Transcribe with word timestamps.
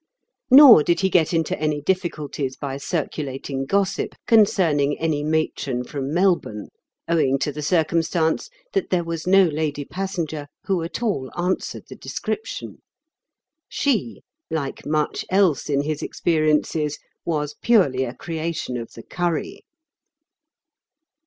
Nor 0.49 0.81
did 0.81 1.01
he 1.01 1.11
get 1.11 1.31
into 1.31 1.55
any 1.59 1.79
difficulties 1.79 2.55
by 2.55 2.77
circu 2.77 3.23
lating 3.23 3.67
gossip 3.67 4.15
concerning 4.25 4.97
any 4.97 5.23
matron 5.23 5.83
from 5.83 6.11
Mel 6.11 6.35
bourne, 6.37 6.69
owing 7.07 7.37
to 7.37 7.51
the 7.51 7.61
circumstance 7.61 8.49
that 8.73 8.89
there 8.89 9.03
was 9.03 9.27
no 9.27 9.43
lady 9.43 9.85
passenger 9.85 10.47
who 10.63 10.81
at 10.81 11.03
all 11.03 11.29
answered 11.37 11.83
the 11.87 11.95
description. 11.95 12.81
She, 13.69 14.23
like 14.49 14.87
much 14.87 15.23
else 15.29 15.69
in 15.69 15.83
his 15.83 16.01
expe 16.01 16.41
riences, 16.47 16.97
was 17.23 17.53
purely 17.61 18.03
a 18.03 18.15
creation 18.15 18.77
of 18.77 18.91
the 18.93 19.03
curry. 19.03 19.61